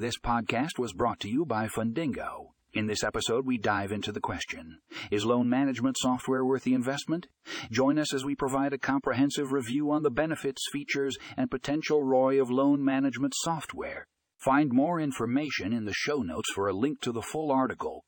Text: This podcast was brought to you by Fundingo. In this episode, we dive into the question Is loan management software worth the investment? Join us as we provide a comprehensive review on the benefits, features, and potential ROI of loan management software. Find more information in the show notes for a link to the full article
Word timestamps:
This 0.00 0.16
podcast 0.16 0.78
was 0.78 0.92
brought 0.92 1.18
to 1.20 1.28
you 1.28 1.44
by 1.44 1.66
Fundingo. 1.66 2.50
In 2.72 2.86
this 2.86 3.02
episode, 3.02 3.44
we 3.44 3.58
dive 3.58 3.90
into 3.90 4.12
the 4.12 4.20
question 4.20 4.78
Is 5.10 5.26
loan 5.26 5.48
management 5.48 5.96
software 5.98 6.44
worth 6.44 6.62
the 6.62 6.74
investment? 6.74 7.26
Join 7.72 7.98
us 7.98 8.14
as 8.14 8.24
we 8.24 8.36
provide 8.36 8.72
a 8.72 8.78
comprehensive 8.78 9.50
review 9.50 9.90
on 9.90 10.04
the 10.04 10.10
benefits, 10.12 10.62
features, 10.70 11.16
and 11.36 11.50
potential 11.50 12.04
ROI 12.04 12.40
of 12.40 12.48
loan 12.48 12.84
management 12.84 13.34
software. 13.38 14.06
Find 14.36 14.70
more 14.72 15.00
information 15.00 15.72
in 15.72 15.84
the 15.84 15.92
show 15.92 16.22
notes 16.22 16.52
for 16.54 16.68
a 16.68 16.72
link 16.72 17.00
to 17.00 17.10
the 17.10 17.20
full 17.20 17.50
article 17.50 18.04